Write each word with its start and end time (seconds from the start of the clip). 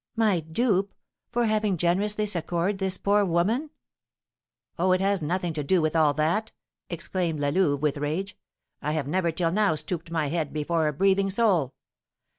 "My 0.15 0.39
dupe! 0.39 0.95
for 1.29 1.45
having 1.45 1.77
generously 1.77 2.25
succoured 2.25 2.79
this 2.79 2.97
poor 2.97 3.23
woman?" 3.23 3.69
"Oh, 4.79 4.93
it 4.93 4.99
has 4.99 5.21
nothing 5.21 5.53
to 5.53 5.63
do 5.63 5.79
with 5.79 5.95
all 5.95 6.15
that," 6.15 6.51
exclaimed 6.89 7.39
La 7.39 7.49
Louve, 7.49 7.83
with 7.83 7.97
rage. 7.97 8.35
"I 8.81 8.93
have 8.93 9.07
never 9.07 9.31
till 9.31 9.51
now 9.51 9.75
stooped 9.75 10.09
my 10.09 10.29
head 10.29 10.51
before 10.53 10.87
a 10.87 10.93
breathing 10.93 11.29
soul. 11.29 11.75